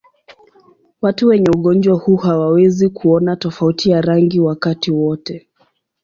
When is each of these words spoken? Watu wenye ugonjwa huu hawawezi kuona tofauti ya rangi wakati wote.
Watu 1.01 1.27
wenye 1.27 1.49
ugonjwa 1.55 1.95
huu 1.95 2.15
hawawezi 2.15 2.89
kuona 2.89 3.35
tofauti 3.35 3.89
ya 3.89 4.01
rangi 4.01 4.39
wakati 4.39 4.91
wote. 4.91 5.47